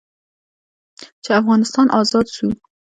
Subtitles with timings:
[1.23, 2.47] چې افغانستان ازاد سو.